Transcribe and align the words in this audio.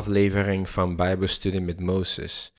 aflevering 0.00 0.70
van 0.70 0.96
Bijbelstudie 0.96 1.60
met 1.60 1.80
Mozes. 1.80 2.52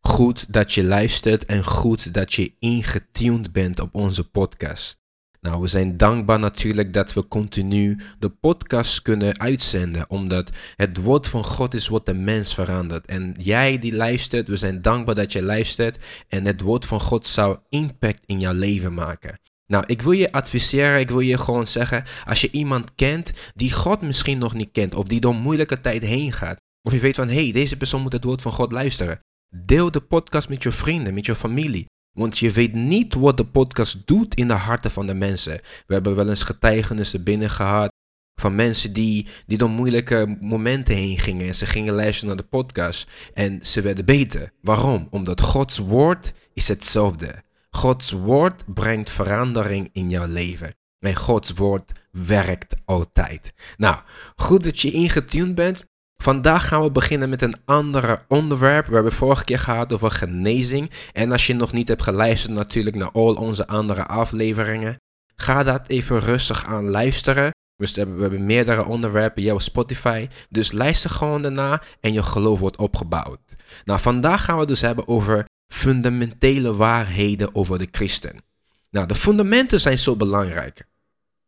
Goed 0.00 0.52
dat 0.52 0.72
je 0.72 0.84
luistert 0.84 1.44
en 1.44 1.64
goed 1.64 2.14
dat 2.14 2.32
je 2.32 2.54
ingetuned 2.58 3.52
bent 3.52 3.80
op 3.80 3.94
onze 3.94 4.30
podcast. 4.30 5.00
Nou, 5.40 5.60
we 5.60 5.66
zijn 5.66 5.96
dankbaar 5.96 6.38
natuurlijk 6.38 6.92
dat 6.92 7.12
we 7.12 7.28
continu 7.28 7.98
de 8.18 8.28
podcast 8.28 9.02
kunnen 9.02 9.40
uitzenden, 9.40 10.10
omdat 10.10 10.50
het 10.76 10.96
woord 10.96 11.28
van 11.28 11.44
God 11.44 11.74
is 11.74 11.88
wat 11.88 12.06
de 12.06 12.14
mens 12.14 12.54
verandert. 12.54 13.06
En 13.06 13.34
jij 13.40 13.78
die 13.78 13.96
luistert, 13.96 14.48
we 14.48 14.56
zijn 14.56 14.82
dankbaar 14.82 15.14
dat 15.14 15.32
je 15.32 15.42
luistert 15.42 16.04
en 16.28 16.44
het 16.44 16.60
woord 16.60 16.86
van 16.86 17.00
God 17.00 17.26
zou 17.26 17.58
impact 17.68 18.22
in 18.26 18.40
jouw 18.40 18.54
leven 18.54 18.94
maken. 18.94 19.40
Nou, 19.66 19.84
ik 19.86 20.02
wil 20.02 20.12
je 20.12 20.32
adviseren, 20.32 21.00
ik 21.00 21.10
wil 21.10 21.20
je 21.20 21.38
gewoon 21.38 21.66
zeggen, 21.66 22.04
als 22.26 22.40
je 22.40 22.50
iemand 22.50 22.94
kent 22.94 23.32
die 23.54 23.72
God 23.72 24.00
misschien 24.00 24.38
nog 24.38 24.54
niet 24.54 24.72
kent, 24.72 24.94
of 24.94 25.06
die 25.06 25.20
door 25.20 25.34
moeilijke 25.34 25.80
tijd 25.80 26.02
heen 26.02 26.32
gaat, 26.32 26.60
of 26.82 26.92
je 26.92 26.98
weet 26.98 27.14
van, 27.14 27.28
hé, 27.28 27.42
hey, 27.42 27.52
deze 27.52 27.76
persoon 27.76 28.02
moet 28.02 28.12
het 28.12 28.24
woord 28.24 28.42
van 28.42 28.52
God 28.52 28.72
luisteren, 28.72 29.20
deel 29.56 29.90
de 29.90 30.00
podcast 30.00 30.48
met 30.48 30.62
je 30.62 30.70
vrienden, 30.70 31.14
met 31.14 31.26
je 31.26 31.34
familie. 31.34 31.86
Want 32.18 32.38
je 32.38 32.50
weet 32.50 32.72
niet 32.72 33.14
wat 33.14 33.36
de 33.36 33.46
podcast 33.46 34.06
doet 34.06 34.34
in 34.34 34.48
de 34.48 34.54
harten 34.54 34.90
van 34.90 35.06
de 35.06 35.14
mensen. 35.14 35.60
We 35.86 35.94
hebben 35.94 36.14
wel 36.14 36.28
eens 36.28 36.42
getuigenissen 36.42 37.22
binnen 37.22 37.50
gehad 37.50 37.90
van 38.40 38.54
mensen 38.54 38.92
die, 38.92 39.26
die 39.46 39.58
door 39.58 39.70
moeilijke 39.70 40.36
momenten 40.40 40.94
heen 40.94 41.18
gingen. 41.18 41.46
En 41.46 41.54
ze 41.54 41.66
gingen 41.66 41.94
luisteren 41.94 42.28
naar 42.28 42.44
de 42.44 42.50
podcast 42.50 43.10
en 43.34 43.58
ze 43.62 43.80
werden 43.80 44.04
beter. 44.04 44.52
Waarom? 44.60 45.08
Omdat 45.10 45.40
Gods 45.40 45.78
woord 45.78 46.32
is 46.52 46.68
hetzelfde. 46.68 47.42
Gods 47.76 48.10
woord 48.10 48.64
brengt 48.66 49.10
verandering 49.10 49.88
in 49.92 50.10
jouw 50.10 50.26
leven. 50.26 50.74
En 50.98 51.16
Gods 51.16 51.50
woord 51.50 51.92
werkt 52.10 52.74
altijd. 52.84 53.52
Nou, 53.76 53.96
goed 54.36 54.64
dat 54.64 54.80
je 54.80 54.90
ingetuned 54.90 55.54
bent. 55.54 55.84
Vandaag 56.22 56.68
gaan 56.68 56.82
we 56.82 56.90
beginnen 56.90 57.28
met 57.28 57.42
een 57.42 57.56
ander 57.64 58.24
onderwerp. 58.28 58.86
We 58.86 58.94
hebben 58.94 59.12
vorige 59.12 59.44
keer 59.44 59.58
gehad 59.58 59.92
over 59.92 60.10
genezing. 60.10 60.90
En 61.12 61.32
als 61.32 61.46
je 61.46 61.54
nog 61.54 61.72
niet 61.72 61.88
hebt 61.88 62.02
geluisterd 62.02 62.54
natuurlijk 62.54 62.96
naar 62.96 63.10
al 63.10 63.34
onze 63.34 63.66
andere 63.66 64.06
afleveringen, 64.06 64.96
ga 65.36 65.62
dat 65.62 65.88
even 65.88 66.18
rustig 66.18 66.64
aan 66.64 66.90
luisteren. 66.90 67.50
Dus 67.76 67.92
we 67.92 68.00
hebben, 68.00 68.46
meerdere 68.46 68.84
onderwerpen 68.84 69.52
op 69.52 69.60
Spotify. 69.60 70.28
Dus 70.50 70.72
luister 70.72 71.10
gewoon 71.10 71.42
daarna 71.42 71.82
en 72.00 72.12
je 72.12 72.22
geloof 72.22 72.58
wordt 72.58 72.76
opgebouwd. 72.76 73.40
Nou, 73.84 74.00
vandaag 74.00 74.44
gaan 74.44 74.58
we 74.58 74.66
dus 74.66 74.80
hebben 74.80 75.08
over 75.08 75.44
fundamentele 75.72 76.74
waarheden 76.74 77.54
over 77.54 77.78
de 77.78 77.88
christen. 77.90 78.36
Nou, 78.90 79.06
de 79.06 79.14
fundamenten 79.14 79.80
zijn 79.80 79.98
zo 79.98 80.16
belangrijk. 80.16 80.86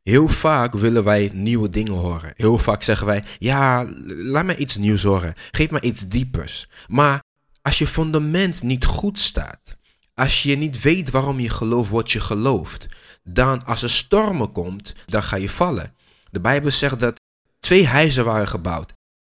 Heel 0.02 0.28
vaak 0.28 0.74
willen 0.74 1.04
wij 1.04 1.30
nieuwe 1.32 1.68
dingen 1.68 1.92
horen. 1.92 2.32
Heel 2.36 2.58
vaak 2.58 2.82
zeggen 2.82 3.06
wij: 3.06 3.24
Ja, 3.38 3.86
laat 4.06 4.44
me 4.44 4.56
iets 4.56 4.76
nieuws 4.76 5.02
horen. 5.02 5.34
Geef 5.50 5.70
me 5.70 5.80
iets 5.80 6.08
diepers. 6.08 6.68
Maar 6.86 7.22
als 7.62 7.78
je 7.78 7.86
fundament 7.86 8.62
niet 8.62 8.84
goed 8.84 9.18
staat, 9.18 9.76
als 10.14 10.42
je 10.42 10.56
niet 10.56 10.80
weet 10.80 11.10
waarom 11.10 11.40
je 11.40 11.50
gelooft 11.50 11.90
wat 11.90 12.10
je 12.12 12.20
gelooft, 12.20 12.86
dan 13.22 13.64
als 13.64 13.82
er 13.82 13.90
stormen 13.90 14.52
komt, 14.52 14.94
dan 15.06 15.22
ga 15.22 15.36
je 15.36 15.48
vallen. 15.48 15.94
De 16.30 16.40
Bijbel 16.40 16.70
zegt 16.70 17.00
dat 17.00 17.20
twee 17.58 17.86
huizen 17.86 18.24
waren 18.24 18.48
gebouwd. 18.48 18.92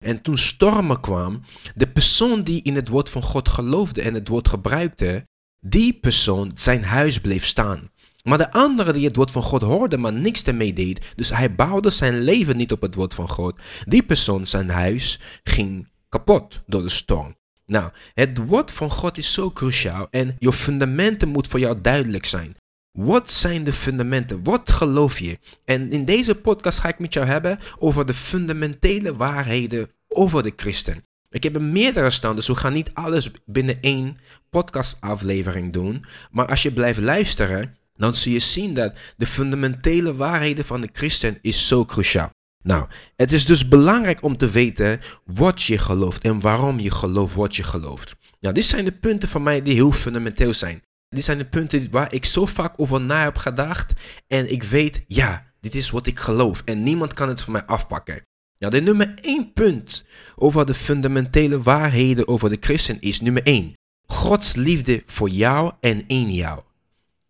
En 0.04 0.22
toen 0.22 0.38
stormen 0.38 1.00
kwam, 1.00 1.40
de 1.74 1.88
persoon 1.88 2.42
die 2.42 2.62
in 2.62 2.76
het 2.76 2.88
woord 2.88 3.10
van 3.10 3.22
God 3.22 3.48
geloofde 3.48 4.02
en 4.02 4.14
het 4.14 4.28
woord 4.28 4.48
gebruikte, 4.48 5.26
die 5.60 5.92
persoon, 5.92 6.50
zijn 6.54 6.84
huis 6.84 7.20
bleef 7.20 7.44
staan. 7.44 7.90
Maar 8.22 8.38
de 8.38 8.52
andere 8.52 8.92
die 8.92 9.06
het 9.06 9.16
woord 9.16 9.30
van 9.30 9.42
God 9.42 9.62
hoorde, 9.62 9.96
maar 9.96 10.12
niks 10.12 10.42
ermee 10.42 10.72
deed, 10.72 11.12
dus 11.16 11.30
hij 11.30 11.54
bouwde 11.54 11.90
zijn 11.90 12.20
leven 12.20 12.56
niet 12.56 12.72
op 12.72 12.82
het 12.82 12.94
woord 12.94 13.14
van 13.14 13.28
God, 13.28 13.60
die 13.84 14.02
persoon, 14.02 14.46
zijn 14.46 14.70
huis, 14.70 15.20
ging 15.42 15.88
kapot 16.08 16.60
door 16.66 16.82
de 16.82 16.88
storm. 16.88 17.36
Nou, 17.66 17.90
het 18.14 18.38
woord 18.46 18.70
van 18.70 18.90
God 18.90 19.18
is 19.18 19.32
zo 19.32 19.50
cruciaal 19.50 20.06
en 20.10 20.36
je 20.38 20.52
fundamenten 20.52 21.28
moet 21.28 21.48
voor 21.48 21.60
jou 21.60 21.80
duidelijk 21.80 22.26
zijn. 22.26 22.54
Wat 22.98 23.32
zijn 23.32 23.64
de 23.64 23.72
fundamenten? 23.72 24.44
Wat 24.44 24.70
geloof 24.70 25.18
je? 25.18 25.38
En 25.64 25.92
in 25.92 26.04
deze 26.04 26.34
podcast 26.34 26.78
ga 26.78 26.88
ik 26.88 26.98
met 26.98 27.12
jou 27.12 27.26
hebben 27.26 27.58
over 27.78 28.06
de 28.06 28.14
fundamentele 28.14 29.16
waarheden 29.16 29.90
over 30.08 30.42
de 30.42 30.52
christen. 30.56 31.04
Ik 31.30 31.42
heb 31.42 31.54
er 31.54 31.62
meerdere 31.62 32.10
staan, 32.10 32.34
dus 32.34 32.46
we 32.46 32.54
gaan 32.54 32.72
niet 32.72 32.90
alles 32.92 33.30
binnen 33.46 33.80
één 33.80 34.16
podcastaflevering 34.50 35.72
doen. 35.72 36.04
Maar 36.30 36.46
als 36.46 36.62
je 36.62 36.72
blijft 36.72 37.00
luisteren, 37.00 37.76
dan 37.96 38.14
zul 38.14 38.32
je 38.32 38.38
zien 38.38 38.74
dat 38.74 38.94
de 39.16 39.26
fundamentele 39.26 40.14
waarheden 40.14 40.64
van 40.64 40.80
de 40.80 40.88
christen 40.92 41.38
is 41.42 41.68
zo 41.68 41.84
cruciaal. 41.84 42.30
Nou, 42.62 42.86
het 43.16 43.32
is 43.32 43.44
dus 43.44 43.68
belangrijk 43.68 44.22
om 44.22 44.36
te 44.36 44.50
weten 44.50 45.00
wat 45.24 45.62
je 45.62 45.78
gelooft 45.78 46.24
en 46.24 46.40
waarom 46.40 46.78
je 46.78 46.90
gelooft 46.90 47.34
wat 47.34 47.56
je 47.56 47.62
gelooft. 47.62 48.16
Nou, 48.40 48.54
dit 48.54 48.64
zijn 48.64 48.84
de 48.84 48.92
punten 48.92 49.28
van 49.28 49.42
mij 49.42 49.62
die 49.62 49.74
heel 49.74 49.92
fundamenteel 49.92 50.52
zijn. 50.52 50.82
Dit 51.14 51.24
zijn 51.24 51.38
de 51.38 51.48
punten 51.48 51.90
waar 51.90 52.12
ik 52.12 52.24
zo 52.24 52.46
vaak 52.46 52.80
over 52.80 53.00
na 53.00 53.22
heb 53.22 53.36
gedacht 53.36 53.92
en 54.26 54.52
ik 54.52 54.62
weet, 54.62 55.04
ja, 55.06 55.52
dit 55.60 55.74
is 55.74 55.90
wat 55.90 56.06
ik 56.06 56.18
geloof 56.18 56.62
en 56.64 56.82
niemand 56.82 57.12
kan 57.12 57.28
het 57.28 57.40
van 57.40 57.52
mij 57.52 57.64
afpakken. 57.64 58.22
Nou, 58.58 58.72
de 58.72 58.80
nummer 58.80 59.14
één 59.20 59.52
punt 59.52 60.04
over 60.36 60.66
de 60.66 60.74
fundamentele 60.74 61.62
waarheden 61.62 62.28
over 62.28 62.48
de 62.48 62.56
christen 62.60 63.00
is 63.00 63.20
nummer 63.20 63.42
één. 63.42 63.72
Gods 64.06 64.54
liefde 64.54 65.02
voor 65.06 65.28
jou 65.28 65.72
en 65.80 66.04
in 66.06 66.32
jou. 66.32 66.60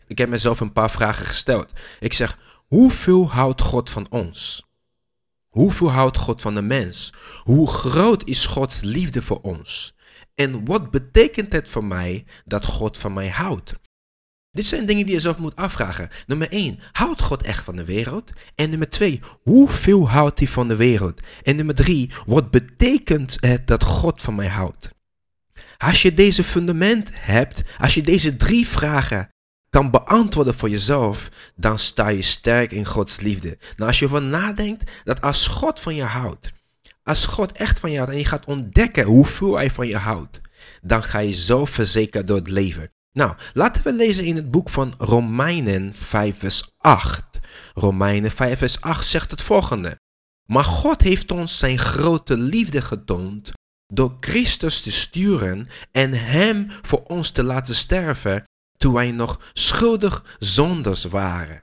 Ik 0.07 0.19
heb 0.19 0.29
mezelf 0.29 0.61
een 0.61 0.73
paar 0.73 0.91
vragen 0.91 1.27
gesteld. 1.27 1.71
Ik 2.01 2.13
zeg, 2.13 2.39
hoeveel 2.67 3.31
houdt 3.31 3.61
God 3.61 3.91
van 3.91 4.07
ons? 4.11 4.65
Hoeveel 5.49 5.91
houdt 5.91 6.19
God 6.19 6.43
van 6.43 6.55
de 6.55 6.63
mens? 6.63 7.13
Hoe 7.43 7.71
groot 7.71 8.29
is 8.29 8.47
Gods 8.47 8.81
liefde 8.81 9.23
voor 9.23 9.41
ons? 9.41 9.95
En 10.35 10.65
wat 10.65 10.91
betekent 10.91 11.53
het 11.53 11.69
voor 11.69 11.85
mij 11.85 12.25
dat 12.45 12.65
God 12.65 12.99
van 12.99 13.13
mij 13.13 13.29
houdt? 13.29 13.75
Dit 14.51 14.67
zijn 14.67 14.87
dingen 14.87 15.05
die 15.07 15.15
je 15.15 15.21
zelf 15.21 15.39
moet 15.39 15.57
afvragen. 15.57 16.09
Nummer 16.27 16.51
1, 16.51 16.79
houdt 16.93 17.23
God 17.23 17.43
echt 17.43 17.65
van 17.65 17.77
de 17.77 17.85
wereld? 17.85 18.33
En 18.55 18.71
nummer 18.71 18.91
2, 18.91 19.21
hoeveel 19.43 20.11
houdt 20.11 20.39
hij 20.39 20.49
van 20.49 20.69
de 20.69 20.77
wereld? 20.77 21.21
En 21.43 21.57
nummer 21.57 21.75
3, 21.75 22.11
wat 22.27 22.51
betekent 22.51 23.37
het 23.41 23.67
dat 23.67 23.85
God 23.85 24.23
van 24.23 24.35
mij 24.35 24.49
houdt? 24.49 24.91
Als 25.77 26.03
je 26.03 26.15
deze 26.15 26.45
fundament 26.45 27.11
hebt, 27.13 27.63
als 27.79 27.95
je 27.95 28.03
deze 28.03 28.37
drie 28.37 28.67
vragen 28.67 29.29
kan 29.69 29.91
beantwoorden 29.91 30.55
voor 30.55 30.69
jezelf, 30.69 31.29
dan 31.57 31.79
sta 31.79 32.09
je 32.09 32.23
sterk 32.23 32.73
in 32.73 32.85
Gods 32.85 33.21
liefde. 33.21 33.59
Nou, 33.77 33.89
als 33.89 33.99
je 33.99 34.05
ervan 34.05 34.31
nadenkt 34.31 34.91
dat 35.05 35.21
als 35.21 35.47
God 35.47 35.81
van 35.81 35.95
je 35.95 36.05
houdt, 36.05 36.53
als 37.05 37.27
God 37.27 37.53
echt 37.53 37.81
van 37.81 37.91
je 37.91 37.97
houdt 37.97 38.13
en 38.13 38.19
je 38.19 38.25
gaat 38.25 38.47
ontdekken 38.47 39.05
hoeveel 39.05 39.57
hij 39.57 39.71
van 39.71 39.87
je 39.87 39.97
houdt, 39.97 40.41
dan 40.83 41.03
ga 41.03 41.19
je 41.19 41.33
zo 41.33 41.65
verzekerd 41.65 42.27
door 42.27 42.37
het 42.37 42.51
leven. 42.51 42.91
Nou, 43.13 43.35
laten 43.53 43.83
we 43.83 43.93
lezen 43.93 44.25
in 44.25 44.37
het 44.37 44.51
boek 44.51 44.71
van 44.71 44.95
Romeinen 44.99 45.95
5 45.95 46.39
vers 46.39 46.71
8. 46.79 47.25
Romeinen 47.75 48.31
5 48.31 48.59
vers 48.59 48.81
8 48.81 49.07
zegt 49.07 49.31
het 49.31 49.43
volgende. 49.43 49.97
Maar 50.47 50.65
God 50.65 51.03
heeft 51.03 51.31
ons 51.31 51.59
zijn 51.59 51.79
grote 51.79 52.37
liefde 52.37 52.83
getoond 52.83 53.53
door 53.87 54.15
Christus 54.17 54.83
te 54.83 54.93
sturen 54.93 55.69
en 55.93 56.13
hem 56.13 56.71
voor 56.83 57.03
ons 57.03 57.31
te 57.31 57.43
laten 57.43 57.75
sterven 57.75 58.45
toen 58.77 58.93
wij 58.93 59.11
nog 59.11 59.51
schuldig 59.53 60.37
zonders 60.39 61.05
waren. 61.05 61.63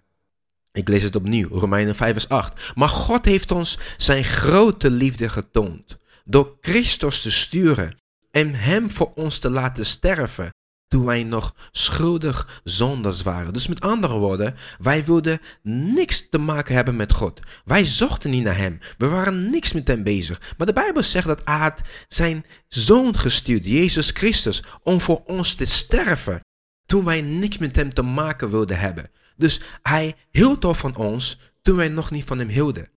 Ik 0.74 0.88
lees 0.88 1.04
het 1.04 1.16
opnieuw, 1.16 1.50
Romeinen 1.50 1.96
5 1.96 2.12
vers 2.12 2.30
8. 2.30 2.72
Maar 2.76 2.90
God 2.90 3.26
heeft 3.26 3.52
ons 3.52 3.80
zijn 3.98 4.24
grote 4.24 4.90
liefde 4.90 5.30
getoond 5.30 5.98
door 6.26 6.58
Christus 6.62 7.22
te 7.22 7.32
sturen 7.32 7.98
en 8.32 8.54
hem 8.54 8.92
voor 8.92 9.12
ons 9.14 9.40
te 9.40 9.50
laten 9.50 9.86
sterven 9.86 10.50
toen 10.88 11.06
wij 11.06 11.24
nog 11.24 11.56
schuldig 11.72 12.62
zonders 12.64 13.22
waren. 13.22 13.54
Dus 13.54 13.68
met 13.68 13.82
andere 13.82 14.18
woorden, 14.18 14.56
wij 14.80 15.06
wilden 15.06 15.40
niks 15.64 16.30
te 16.30 16.38
maken 16.38 16.76
hebben 16.76 16.96
met 16.96 17.14
God. 17.14 17.40
Wij 17.66 17.86
zochten 17.86 18.30
niet 18.30 18.44
naar 18.44 18.58
Hem. 18.58 18.80
We 18.98 19.08
waren 19.08 19.50
niks 19.50 19.72
met 19.72 19.88
Hem 19.88 20.04
bezig. 20.04 20.54
Maar 20.58 20.68
de 20.68 20.74
Bijbel 20.74 21.04
zegt 21.04 21.28
dat 21.28 21.46
had 21.46 21.82
zijn 22.08 22.46
Zoon 22.68 23.18
gestuurd, 23.18 23.66
Jezus 23.66 24.10
Christus, 24.10 24.64
om 24.84 25.02
voor 25.02 25.22
ons 25.26 25.56
te 25.56 25.66
sterven 25.66 26.40
toen 26.86 27.06
wij 27.06 27.22
niks 27.22 27.58
met 27.58 27.76
Hem 27.76 27.94
te 27.94 28.02
maken 28.02 28.50
wilden 28.50 28.80
hebben. 28.80 29.10
Dus 29.42 29.62
Hij 29.82 30.16
hield 30.32 30.66
al 30.66 30.74
van 30.74 30.96
ons 30.96 31.40
toen 31.62 31.76
wij 31.76 31.88
nog 31.88 32.12
niet 32.12 32.24
van 32.24 32.40
Hem 32.40 32.48
hielden. 32.48 32.90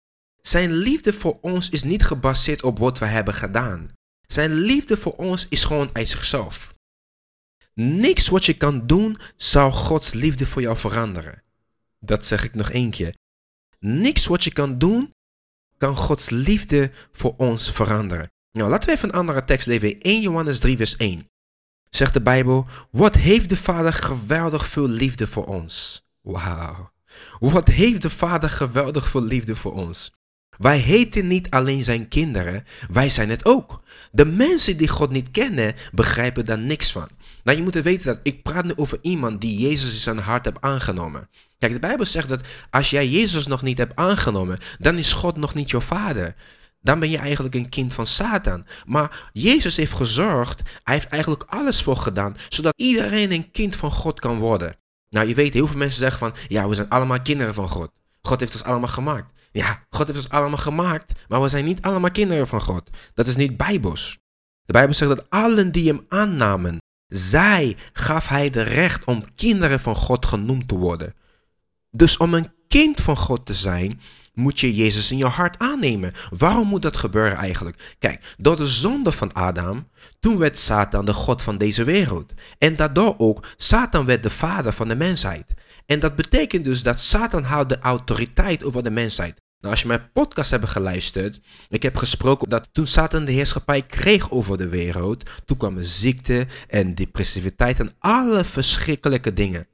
Zijn 0.41 0.71
liefde 0.71 1.13
voor 1.13 1.37
ons 1.41 1.69
is 1.69 1.83
niet 1.83 2.03
gebaseerd 2.05 2.63
op 2.63 2.79
wat 2.79 2.99
wij 2.99 3.09
hebben 3.09 3.33
gedaan. 3.33 3.91
Zijn 4.27 4.53
liefde 4.53 4.97
voor 4.97 5.15
ons 5.15 5.47
is 5.49 5.63
gewoon 5.63 5.89
uit 5.93 6.09
zichzelf. 6.09 6.73
Niks 7.73 8.27
wat 8.27 8.45
je 8.45 8.53
kan 8.53 8.87
doen 8.87 9.17
zal 9.35 9.71
Gods 9.71 10.13
liefde 10.13 10.45
voor 10.45 10.61
jou 10.61 10.77
veranderen. 10.77 11.43
Dat 11.99 12.25
zeg 12.25 12.43
ik 12.43 12.53
nog 12.53 12.69
één 12.69 12.89
keer. 12.89 13.15
Niks 13.79 14.27
wat 14.27 14.43
je 14.43 14.53
kan 14.53 14.77
doen 14.77 15.11
kan 15.77 15.97
Gods 15.97 16.29
liefde 16.29 16.91
voor 17.11 17.33
ons 17.37 17.71
veranderen. 17.71 18.31
Nou, 18.51 18.69
laten 18.69 18.89
we 18.89 18.95
even 18.95 19.09
een 19.09 19.15
andere 19.15 19.45
tekst 19.45 19.67
lezen. 19.67 19.99
1 20.01 20.21
Johannes 20.21 20.59
3 20.59 20.77
vers 20.77 20.95
1 20.95 21.31
zegt 21.89 22.13
de 22.13 22.21
Bijbel, 22.21 22.67
wat 22.91 23.15
heeft 23.15 23.49
de 23.49 23.57
Vader 23.57 23.93
geweldig 23.93 24.67
veel 24.67 24.87
liefde 24.87 25.27
voor 25.27 25.45
ons. 25.45 26.03
Wauw. 26.23 26.91
Wat 27.39 27.67
heeft 27.67 28.01
de 28.01 28.09
Vader 28.09 28.49
geweldig 28.49 29.09
veel 29.09 29.23
liefde 29.23 29.55
voor 29.55 29.73
ons. 29.73 30.11
Wij 30.57 30.77
heten 30.77 31.27
niet 31.27 31.49
alleen 31.49 31.83
zijn 31.83 32.07
kinderen, 32.07 32.63
wij 32.89 33.09
zijn 33.09 33.29
het 33.29 33.45
ook. 33.45 33.83
De 34.11 34.25
mensen 34.25 34.77
die 34.77 34.87
God 34.87 35.09
niet 35.09 35.31
kennen, 35.31 35.75
begrijpen 35.91 36.45
daar 36.45 36.59
niks 36.59 36.91
van. 36.91 37.07
Nou, 37.43 37.57
je 37.57 37.63
moet 37.63 37.73
weten 37.73 38.05
dat 38.05 38.19
ik 38.23 38.43
praat 38.43 38.65
nu 38.65 38.71
over 38.75 38.99
iemand 39.01 39.41
die 39.41 39.59
Jezus 39.59 39.93
in 39.93 39.99
zijn 39.99 40.17
hart 40.17 40.45
heeft 40.45 40.61
aangenomen. 40.61 41.29
Kijk, 41.59 41.73
de 41.73 41.79
Bijbel 41.79 42.05
zegt 42.05 42.29
dat 42.29 42.41
als 42.69 42.89
jij 42.89 43.07
Jezus 43.07 43.47
nog 43.47 43.61
niet 43.61 43.77
hebt 43.77 43.95
aangenomen, 43.95 44.59
dan 44.79 44.97
is 44.97 45.13
God 45.13 45.37
nog 45.37 45.53
niet 45.53 45.69
jouw 45.69 45.81
vader. 45.81 46.35
Dan 46.81 46.99
ben 46.99 47.09
je 47.09 47.17
eigenlijk 47.17 47.55
een 47.55 47.69
kind 47.69 47.93
van 47.93 48.07
Satan. 48.07 48.65
Maar 48.85 49.29
Jezus 49.33 49.77
heeft 49.77 49.93
gezorgd, 49.93 50.61
hij 50.83 50.93
heeft 50.93 51.07
eigenlijk 51.07 51.43
alles 51.43 51.81
voor 51.81 51.97
gedaan, 51.97 52.35
zodat 52.49 52.73
iedereen 52.75 53.31
een 53.31 53.51
kind 53.51 53.75
van 53.75 53.91
God 53.91 54.19
kan 54.19 54.37
worden. 54.37 54.75
Nou, 55.13 55.27
je 55.27 55.33
weet, 55.33 55.53
heel 55.53 55.67
veel 55.67 55.77
mensen 55.77 55.99
zeggen 55.99 56.19
van, 56.19 56.35
ja, 56.47 56.67
we 56.67 56.75
zijn 56.75 56.89
allemaal 56.89 57.21
kinderen 57.21 57.53
van 57.53 57.69
God. 57.69 57.91
God 58.21 58.39
heeft 58.39 58.53
ons 58.53 58.63
allemaal 58.63 58.87
gemaakt. 58.87 59.31
Ja, 59.51 59.85
God 59.89 60.07
heeft 60.07 60.19
ons 60.19 60.29
allemaal 60.29 60.57
gemaakt, 60.57 61.13
maar 61.27 61.41
we 61.41 61.47
zijn 61.47 61.65
niet 61.65 61.81
allemaal 61.81 62.11
kinderen 62.11 62.47
van 62.47 62.61
God. 62.61 62.89
Dat 63.13 63.27
is 63.27 63.35
niet 63.35 63.57
bijbels. 63.57 64.17
De 64.65 64.73
Bijbel 64.73 64.93
zegt 64.93 65.15
dat 65.15 65.29
allen 65.29 65.71
die 65.71 65.87
hem 65.87 66.05
aannamen, 66.07 66.77
zij 67.07 67.77
gaf 67.93 68.27
hij 68.27 68.49
de 68.49 68.61
recht 68.61 69.03
om 69.05 69.23
kinderen 69.35 69.79
van 69.79 69.95
God 69.95 70.25
genoemd 70.25 70.67
te 70.67 70.75
worden. 70.75 71.15
Dus 71.91 72.17
om 72.17 72.33
een 72.33 72.51
kind 72.73 73.01
van 73.01 73.17
God 73.17 73.45
te 73.45 73.53
zijn, 73.53 74.01
moet 74.33 74.59
je 74.59 74.75
Jezus 74.75 75.11
in 75.11 75.17
je 75.17 75.25
hart 75.25 75.59
aannemen. 75.59 76.13
Waarom 76.29 76.67
moet 76.67 76.81
dat 76.81 76.97
gebeuren 76.97 77.37
eigenlijk? 77.37 77.95
Kijk, 77.99 78.35
door 78.37 78.55
de 78.55 78.65
zonde 78.65 79.11
van 79.11 79.33
Adam, 79.33 79.87
toen 80.19 80.37
werd 80.37 80.59
Satan 80.59 81.05
de 81.05 81.13
God 81.13 81.41
van 81.41 81.57
deze 81.57 81.83
wereld. 81.83 82.33
En 82.57 82.75
daardoor 82.75 83.15
ook, 83.17 83.45
Satan 83.57 84.05
werd 84.05 84.23
de 84.23 84.29
vader 84.29 84.71
van 84.71 84.87
de 84.87 84.95
mensheid. 84.95 85.53
En 85.85 85.99
dat 85.99 86.15
betekent 86.15 86.65
dus 86.65 86.83
dat 86.83 86.99
Satan 86.99 87.43
houdt 87.43 87.69
de 87.69 87.79
autoriteit 87.79 88.63
over 88.63 88.83
de 88.83 88.91
mensheid. 88.91 89.41
Nou, 89.59 89.73
als 89.73 89.81
je 89.81 89.87
mijn 89.87 90.11
podcast 90.13 90.51
hebt 90.51 90.69
geluisterd, 90.69 91.39
ik 91.69 91.83
heb 91.83 91.95
gesproken 91.95 92.49
dat 92.49 92.69
toen 92.71 92.87
Satan 92.87 93.25
de 93.25 93.31
heerschappij 93.31 93.81
kreeg 93.81 94.31
over 94.31 94.57
de 94.57 94.67
wereld, 94.67 95.29
toen 95.45 95.57
kwamen 95.57 95.85
ziekte 95.85 96.47
en 96.67 96.95
depressiviteit 96.95 97.79
en 97.79 97.91
alle 97.99 98.43
verschrikkelijke 98.43 99.33
dingen. 99.33 99.67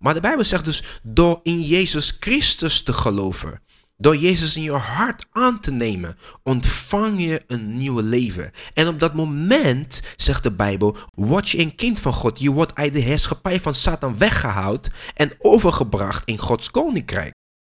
Maar 0.00 0.14
de 0.14 0.20
Bijbel 0.20 0.44
zegt 0.44 0.64
dus 0.64 1.00
door 1.02 1.40
in 1.42 1.62
Jezus 1.62 2.16
Christus 2.20 2.82
te 2.82 2.92
geloven, 2.92 3.62
door 3.96 4.16
Jezus 4.16 4.56
in 4.56 4.62
je 4.62 4.72
hart 4.72 5.26
aan 5.30 5.60
te 5.60 5.70
nemen, 5.70 6.16
ontvang 6.42 7.20
je 7.20 7.42
een 7.46 7.76
nieuw 7.76 8.00
leven. 8.00 8.50
En 8.74 8.88
op 8.88 8.98
dat 8.98 9.14
moment, 9.14 10.02
zegt 10.16 10.42
de 10.42 10.52
Bijbel, 10.52 10.96
word 11.14 11.48
je 11.48 11.58
een 11.58 11.74
kind 11.74 12.00
van 12.00 12.12
God. 12.12 12.38
Je 12.38 12.50
wordt 12.50 12.74
uit 12.74 12.92
de 12.92 12.98
heerschappij 12.98 13.60
van 13.60 13.74
Satan 13.74 14.18
weggehaald 14.18 14.88
en 15.14 15.32
overgebracht 15.38 16.22
in 16.24 16.38
Gods 16.38 16.70
koninkrijk. 16.70 17.32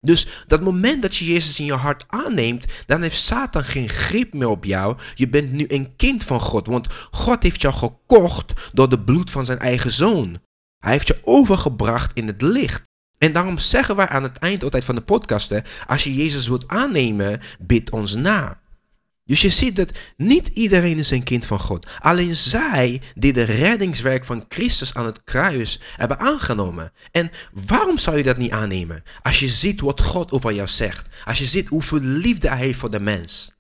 Dus 0.06 0.46
dat 0.48 0.62
moment 0.62 1.02
dat 1.02 1.16
je 1.16 1.26
Jezus 1.26 1.60
in 1.60 1.66
je 1.66 1.74
hart 1.74 2.06
aanneemt, 2.08 2.66
dan 2.86 3.02
heeft 3.02 3.22
Satan 3.22 3.64
geen 3.64 3.90
grip 3.90 4.34
meer 4.34 4.48
op 4.48 4.66
jou. 4.66 4.98
Je 5.16 5.30
bent 5.30 5.52
nu 5.52 5.66
een 5.68 5.96
kind 5.96 6.24
van 6.24 6.40
God, 6.40 6.68
want 6.68 6.88
God 7.12 7.44
heeft 7.44 7.62
jou 7.62 7.74
gekocht 7.74 8.54
door 8.74 8.90
de 8.90 9.00
bloed 9.00 9.32
van 9.32 9.46
zijn 9.46 9.60
eigen 9.60 9.92
zoon. 9.92 10.40
Hij 10.82 10.92
heeft 10.92 11.08
je 11.08 11.22
overgebracht 11.24 12.12
in 12.14 12.28
het 12.28 12.42
licht. 12.42 12.84
En 13.18 13.32
daarom 13.32 13.58
zeggen 13.58 13.96
wij 13.96 14.08
aan 14.08 14.24
het 14.24 14.38
eind 14.38 14.64
altijd 14.64 14.86
van 14.86 14.96
de 14.96 15.02
podcasten, 15.02 15.64
als 15.88 16.04
je 16.04 16.14
Jezus 16.14 16.48
wilt 16.48 16.68
aannemen, 16.68 17.42
bid 17.60 17.90
ons 17.90 18.16
na. 18.16 18.60
Dus 19.26 19.42
je 19.42 19.50
ziet 19.50 19.76
dat 19.76 19.92
niet 20.18 20.48
iedereen 20.54 20.98
is 20.98 21.12
een 21.12 21.24
kind 21.24 21.46
van 21.46 21.60
God. 21.60 21.88
Alleen 22.00 22.36
zij 22.36 23.02
die 23.16 23.34
de 23.34 23.44
reddingswerk 23.44 24.26
van 24.26 24.46
Christus 24.50 24.94
aan 24.94 25.06
het 25.06 25.24
kruis 25.24 25.80
hebben 25.96 26.20
aangenomen. 26.20 26.92
En 27.12 27.32
waarom 27.54 27.98
zou 27.98 28.18
je 28.18 28.24
dat 28.24 28.38
niet 28.38 28.52
aannemen? 28.52 29.04
Als 29.22 29.40
je 29.40 29.48
ziet 29.48 29.82
wat 29.82 30.02
God 30.02 30.32
over 30.32 30.54
jou 30.54 30.68
zegt. 30.68 31.08
Als 31.26 31.40
je 31.40 31.46
ziet 31.46 31.70
hoeveel 31.70 32.00
liefde 32.00 32.48
hij 32.48 32.58
heeft 32.58 32.80
voor 32.80 32.92
de 32.92 33.00
mens. 33.00 33.52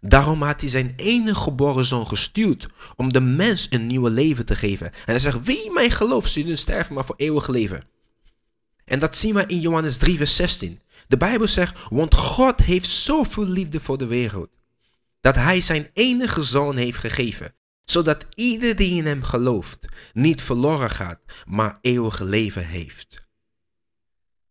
Daarom 0.00 0.42
had 0.42 0.60
hij 0.60 0.70
zijn 0.70 0.92
enige 0.96 1.40
geboren 1.40 1.84
zoon 1.84 2.06
gestuurd 2.06 2.66
om 2.96 3.12
de 3.12 3.20
mens 3.20 3.66
een 3.70 3.86
nieuw 3.86 4.06
leven 4.06 4.46
te 4.46 4.56
geven. 4.56 4.86
En 4.86 5.00
hij 5.04 5.18
zegt, 5.18 5.44
wie 5.44 5.72
mij 5.72 5.90
gelooft, 5.90 6.30
zullen 6.30 6.58
sterven 6.58 6.94
maar 6.94 7.04
voor 7.04 7.14
eeuwig 7.18 7.48
leven. 7.48 7.82
En 8.84 8.98
dat 8.98 9.16
zien 9.16 9.34
we 9.34 9.46
in 9.46 9.60
Johannes 9.60 9.96
3, 9.96 10.16
vers 10.16 10.36
16. 10.36 10.80
De 11.08 11.16
Bijbel 11.16 11.48
zegt, 11.48 11.78
want 11.88 12.14
God 12.14 12.60
heeft 12.60 12.88
zoveel 12.88 13.46
liefde 13.46 13.80
voor 13.80 13.98
de 13.98 14.06
wereld, 14.06 14.50
dat 15.20 15.34
Hij 15.34 15.60
zijn 15.60 15.90
enige 15.92 16.42
zoon 16.42 16.76
heeft 16.76 16.98
gegeven, 16.98 17.54
zodat 17.84 18.26
ieder 18.34 18.76
die 18.76 18.96
in 18.96 19.06
Hem 19.06 19.22
gelooft 19.22 19.86
niet 20.12 20.42
verloren 20.42 20.90
gaat, 20.90 21.20
maar 21.46 21.78
eeuwig 21.80 22.20
leven 22.20 22.66
heeft. 22.66 23.28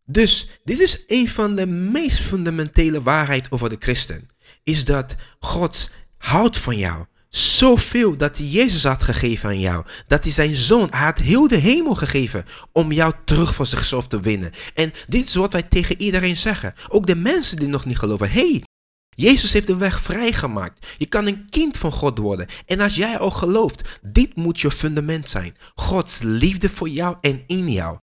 Dus 0.06 0.48
dit 0.63 0.80
is 0.80 1.04
een 1.07 1.28
van 1.28 1.56
de 1.56 1.66
meest 1.66 2.19
fundamentele 2.19 3.02
waarheid 3.02 3.52
over 3.52 3.69
de 3.69 3.75
christen, 3.80 4.30
is 4.69 4.86
dat 4.86 5.16
God 5.39 5.89
houdt 6.18 6.57
van 6.57 6.77
jou. 6.77 7.06
Zoveel 7.30 8.18
dat 8.18 8.38
hij 8.38 8.48
Jezus 8.48 8.83
had 8.83 9.04
gegeven 9.04 9.50
aan 9.50 9.60
jou. 9.60 9.86
Dat 10.07 10.24
hij 10.24 10.33
zijn 10.33 10.56
zoon, 10.56 10.88
had 10.92 11.18
heel 11.18 11.48
de 11.48 11.56
hemel 11.56 11.95
gegeven 11.95 12.45
om 12.71 12.92
jou 12.92 13.13
terug 13.25 13.56
voor 13.56 13.66
zichzelf 13.66 14.07
te 14.07 14.19
winnen. 14.19 14.51
En 14.74 14.94
dit 15.07 15.27
is 15.27 15.36
wat 15.36 15.54
wij 15.54 15.63
tegen 15.63 16.01
iedereen 16.01 16.38
zeggen. 16.38 16.74
Ook 16.88 17.07
de 17.07 17.16
mensen 17.16 17.57
die 17.57 17.68
nog 17.68 17.86
niet 17.86 17.98
geloven. 17.98 18.31
hey, 18.31 18.63
Jezus 19.10 19.54
heeft 19.54 19.68
de 19.68 19.75
weg 19.75 20.01
vrijgemaakt. 20.01 20.86
Je 20.98 21.06
kan 21.06 21.27
een 21.27 21.50
kind 21.50 21.77
van 21.77 21.92
God 21.92 22.18
worden. 22.18 22.48
En 22.66 22.80
als 22.80 22.95
jij 22.95 23.18
al 23.18 23.31
gelooft, 23.31 24.00
dit 24.01 24.36
moet 24.36 24.60
je 24.60 24.71
fundament 24.71 25.30
zijn. 25.30 25.56
Gods 25.75 26.19
liefde 26.21 26.69
voor 26.69 26.89
jou 26.89 27.18
en 27.21 27.44
in 27.48 27.71
jou. 27.71 27.98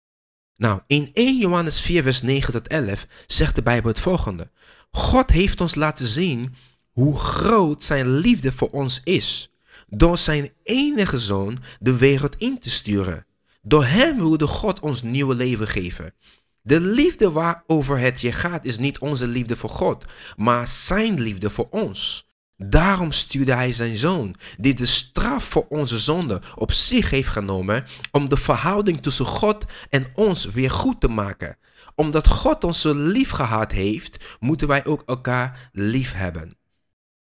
Nou, 0.62 0.81
in 0.87 1.11
1 1.12 1.38
Johannes 1.38 1.81
4, 1.81 2.03
vers 2.03 2.23
9 2.23 2.53
tot 2.53 2.69
11 2.69 3.06
zegt 3.26 3.55
de 3.55 3.62
Bijbel 3.62 3.91
het 3.91 4.00
volgende. 4.00 4.50
God 4.91 5.31
heeft 5.31 5.61
ons 5.61 5.75
laten 5.75 6.06
zien 6.06 6.55
hoe 6.91 7.19
groot 7.19 7.85
zijn 7.85 8.09
liefde 8.09 8.53
voor 8.53 8.70
ons 8.70 9.00
is. 9.05 9.53
Door 9.88 10.19
zijn 10.19 10.53
enige 10.62 11.19
zoon 11.19 11.59
de 11.81 11.97
wereld 11.97 12.37
in 12.37 12.59
te 12.59 12.70
sturen. 12.70 13.26
Door 13.62 13.85
hem 13.85 14.19
wilde 14.19 14.47
God 14.47 14.81
ons 14.81 15.02
nieuwe 15.02 15.35
leven 15.35 15.69
geven. 15.69 16.14
De 16.61 16.81
liefde 16.81 17.31
waarover 17.31 17.99
het 17.99 18.21
je 18.21 18.33
gaat 18.33 18.64
is 18.64 18.78
niet 18.78 18.99
onze 18.99 19.26
liefde 19.26 19.57
voor 19.57 19.71
God, 19.71 20.04
maar 20.37 20.66
zijn 20.66 21.21
liefde 21.21 21.50
voor 21.50 21.69
ons. 21.71 22.31
Daarom 22.64 23.12
stuurde 23.12 23.54
hij 23.54 23.73
zijn 23.73 23.97
zoon, 23.97 24.35
die 24.57 24.75
de 24.75 24.87
straf 24.87 25.45
voor 25.45 25.66
onze 25.69 25.99
zonde 25.99 26.40
op 26.54 26.73
zich 26.73 27.11
heeft 27.11 27.28
genomen, 27.28 27.85
om 28.11 28.28
de 28.28 28.37
verhouding 28.37 29.02
tussen 29.02 29.26
God 29.26 29.64
en 29.88 30.07
ons 30.14 30.45
weer 30.45 30.71
goed 30.71 31.00
te 31.00 31.09
maken. 31.09 31.57
Omdat 31.95 32.28
God 32.28 32.64
ons 32.64 32.81
zo 32.81 32.95
lief 32.95 33.31
gehad 33.31 33.73
heeft, 33.73 34.37
moeten 34.40 34.69
wij 34.69 34.85
ook 34.85 35.02
elkaar 35.07 35.71
lief 35.73 36.12
hebben. 36.12 36.57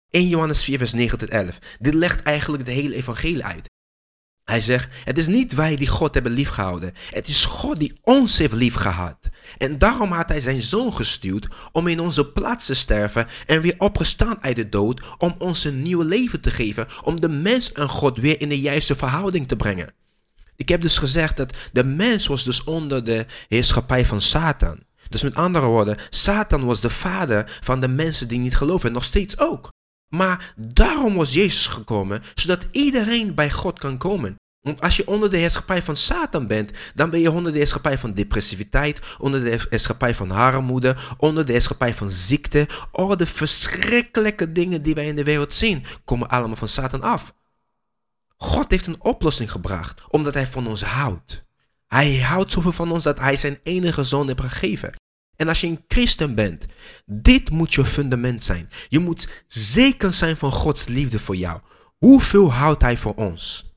1 0.09 0.27
Johannes 0.27 0.63
4, 0.63 0.77
vers 0.77 0.93
9 0.93 1.17
tot 1.17 1.29
11. 1.29 1.59
Dit 1.79 1.93
legt 1.93 2.23
eigenlijk 2.23 2.65
de 2.65 2.71
hele 2.71 2.95
evangelie 2.95 3.45
uit. 3.45 3.71
Hij 4.43 4.61
zegt, 4.61 4.95
het 5.03 5.17
is 5.17 5.27
niet 5.27 5.53
wij 5.53 5.75
die 5.75 5.87
God 5.87 6.13
hebben 6.13 6.31
liefgehouden. 6.31 6.93
Het 7.09 7.27
is 7.27 7.45
God 7.45 7.77
die 7.77 7.99
ons 8.01 8.37
heeft 8.37 8.53
liefgehad. 8.53 9.17
En 9.57 9.77
daarom 9.77 10.11
had 10.11 10.29
hij 10.29 10.39
zijn 10.39 10.61
zoon 10.61 10.93
gestuurd 10.93 11.47
om 11.71 11.87
in 11.87 11.99
onze 11.99 12.31
plaats 12.31 12.65
te 12.65 12.73
sterven 12.73 13.27
en 13.45 13.61
weer 13.61 13.75
opgestaan 13.77 14.43
uit 14.43 14.55
de 14.55 14.69
dood 14.69 15.01
om 15.17 15.35
ons 15.37 15.63
een 15.63 15.81
nieuw 15.81 16.01
leven 16.01 16.41
te 16.41 16.51
geven, 16.51 16.87
om 17.03 17.21
de 17.21 17.29
mens 17.29 17.71
en 17.71 17.89
God 17.89 18.17
weer 18.17 18.41
in 18.41 18.49
de 18.49 18.59
juiste 18.59 18.95
verhouding 18.95 19.47
te 19.47 19.55
brengen. 19.55 19.93
Ik 20.55 20.69
heb 20.69 20.81
dus 20.81 20.97
gezegd 20.97 21.37
dat 21.37 21.55
de 21.71 21.83
mens 21.83 22.27
was 22.27 22.43
dus 22.43 22.63
onder 22.63 23.03
de 23.03 23.25
heerschappij 23.47 24.05
van 24.05 24.21
Satan. 24.21 24.79
Dus 25.09 25.23
met 25.23 25.35
andere 25.35 25.65
woorden, 25.65 25.97
Satan 26.09 26.65
was 26.65 26.81
de 26.81 26.89
vader 26.89 27.59
van 27.63 27.81
de 27.81 27.87
mensen 27.87 28.27
die 28.27 28.39
niet 28.39 28.55
geloven 28.55 28.87
en 28.87 28.93
nog 28.93 29.03
steeds 29.03 29.39
ook. 29.39 29.71
Maar 30.07 30.53
daarom 30.55 31.15
was 31.15 31.33
Jezus 31.33 31.67
gekomen, 31.67 32.23
zodat 32.35 32.65
iedereen 32.71 33.35
bij 33.35 33.51
God 33.51 33.79
kan 33.79 33.97
komen. 33.97 34.35
Want 34.63 34.81
als 34.81 34.95
je 34.97 35.07
onder 35.07 35.29
de 35.29 35.37
heerschappij 35.37 35.81
van 35.81 35.95
Satan 35.95 36.47
bent, 36.47 36.71
dan 36.95 37.09
ben 37.09 37.19
je 37.19 37.31
onder 37.31 37.51
de 37.51 37.57
heerschappij 37.57 37.97
van 37.97 38.13
depressiviteit, 38.13 38.99
onder 39.19 39.43
de 39.43 39.65
heerschappij 39.69 40.13
van 40.13 40.31
armoede, 40.31 40.95
onder 41.17 41.45
de 41.45 41.51
heerschappij 41.51 41.93
van 41.93 42.11
ziekte. 42.11 42.67
Al 42.91 43.17
de 43.17 43.25
verschrikkelijke 43.25 44.51
dingen 44.51 44.81
die 44.83 44.93
wij 44.93 45.07
in 45.07 45.15
de 45.15 45.23
wereld 45.23 45.53
zien, 45.53 45.85
komen 46.05 46.29
allemaal 46.29 46.55
van 46.55 46.67
Satan 46.67 47.01
af. 47.01 47.33
God 48.37 48.71
heeft 48.71 48.85
een 48.85 49.03
oplossing 49.03 49.51
gebracht, 49.51 50.01
omdat 50.07 50.33
hij 50.33 50.47
van 50.47 50.67
ons 50.67 50.83
houdt. 50.83 51.43
Hij 51.87 52.19
houdt 52.19 52.51
zoveel 52.51 52.71
van 52.71 52.91
ons 52.91 53.03
dat 53.03 53.19
hij 53.19 53.35
zijn 53.35 53.59
enige 53.63 54.03
zoon 54.03 54.27
heeft 54.27 54.41
gegeven. 54.41 54.93
En 55.43 55.49
als 55.49 55.61
je 55.61 55.67
een 55.67 55.85
christen 55.87 56.35
bent, 56.35 56.65
dit 57.05 57.49
moet 57.49 57.73
je 57.73 57.85
fundament 57.85 58.43
zijn. 58.43 58.69
Je 58.89 58.99
moet 58.99 59.43
zeker 59.47 60.13
zijn 60.13 60.37
van 60.37 60.51
Gods 60.51 60.87
liefde 60.87 61.19
voor 61.19 61.35
jou. 61.35 61.59
Hoeveel 61.97 62.53
houdt 62.53 62.81
Hij 62.81 62.97
voor 62.97 63.13
ons? 63.13 63.73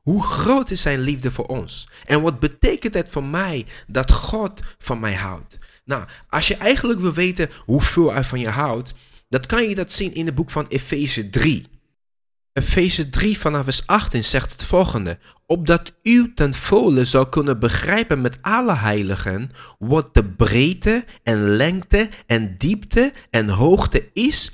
Hoe 0.00 0.22
groot 0.22 0.70
is 0.70 0.82
Zijn 0.82 1.00
liefde 1.00 1.30
voor 1.30 1.46
ons? 1.46 1.88
En 2.04 2.22
wat 2.22 2.40
betekent 2.40 2.94
het 2.94 3.08
voor 3.08 3.24
mij 3.24 3.66
dat 3.86 4.12
God 4.12 4.60
van 4.78 5.00
mij 5.00 5.14
houdt? 5.14 5.58
Nou, 5.84 6.04
als 6.28 6.48
je 6.48 6.56
eigenlijk 6.56 7.00
wil 7.00 7.12
weten 7.12 7.50
hoeveel 7.64 8.12
Hij 8.12 8.24
van 8.24 8.40
je 8.40 8.48
houdt, 8.48 8.92
dan 9.28 9.40
kan 9.40 9.68
je 9.68 9.74
dat 9.74 9.92
zien 9.92 10.14
in 10.14 10.26
het 10.26 10.34
boek 10.34 10.50
van 10.50 10.66
Efeze 10.68 11.30
3. 11.30 11.66
Efeze 12.56 13.10
3 13.10 13.38
vanaf 13.38 13.64
vers 13.64 13.86
18 13.86 14.24
zegt 14.24 14.52
het 14.52 14.64
volgende. 14.64 15.18
Opdat 15.46 15.92
u 16.02 16.32
ten 16.34 16.54
volle 16.54 17.04
zou 17.04 17.28
kunnen 17.28 17.58
begrijpen 17.58 18.20
met 18.20 18.38
alle 18.40 18.74
heiligen 18.74 19.50
wat 19.78 20.14
de 20.14 20.24
breedte 20.24 21.04
en 21.22 21.56
lengte 21.56 22.08
en 22.26 22.54
diepte 22.58 23.12
en 23.30 23.48
hoogte 23.48 24.08
is 24.12 24.52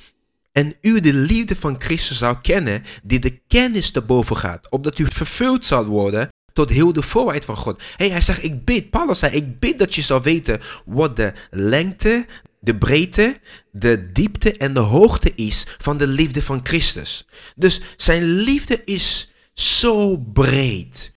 en 0.52 0.74
u 0.80 1.00
de 1.00 1.12
liefde 1.12 1.56
van 1.56 1.80
Christus 1.80 2.18
zou 2.18 2.36
kennen, 2.42 2.82
die 3.02 3.18
de 3.18 3.40
kennis 3.48 3.90
te 3.90 4.00
boven 4.00 4.36
gaat, 4.36 4.70
opdat 4.70 4.98
u 4.98 5.06
vervuld 5.06 5.66
zal 5.66 5.84
worden 5.84 6.28
tot 6.52 6.70
heel 6.70 6.92
de 6.92 7.02
volheid 7.02 7.44
van 7.44 7.56
God. 7.56 7.82
Hey, 7.96 8.10
hij 8.10 8.20
zegt, 8.20 8.44
ik 8.44 8.64
bid, 8.64 8.90
Paulus 8.90 9.18
zei, 9.18 9.32
ik 9.32 9.58
bid 9.58 9.78
dat 9.78 9.94
je 9.94 10.02
zou 10.02 10.22
weten 10.22 10.60
wat 10.84 11.16
de 11.16 11.32
lengte, 11.50 12.26
de 12.62 12.76
breedte, 12.76 13.40
de 13.72 14.12
diepte 14.12 14.56
en 14.56 14.74
de 14.74 14.80
hoogte 14.80 15.34
is 15.34 15.66
van 15.78 15.98
de 15.98 16.06
liefde 16.06 16.42
van 16.42 16.60
Christus. 16.62 17.26
Dus 17.56 17.80
zijn 17.96 18.24
liefde 18.24 18.84
is 18.84 19.30
zo 19.54 20.16
breed. 20.16 21.16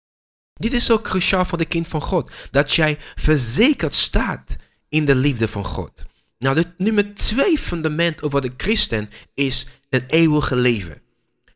Dit 0.52 0.72
is 0.72 0.84
zo 0.84 0.98
cruciaal 1.00 1.44
voor 1.44 1.58
de 1.58 1.64
kind 1.64 1.88
van 1.88 2.02
God, 2.02 2.32
dat 2.50 2.72
jij 2.72 2.98
verzekerd 3.14 3.94
staat 3.94 4.56
in 4.88 5.04
de 5.04 5.14
liefde 5.14 5.48
van 5.48 5.64
God. 5.64 6.02
Nou, 6.38 6.56
het 6.56 6.78
nummer 6.78 7.14
twee 7.14 7.58
fundament 7.58 8.22
over 8.22 8.40
de 8.40 8.52
christen 8.56 9.10
is 9.34 9.66
het 9.88 10.04
eeuwige 10.12 10.56
leven. 10.56 11.02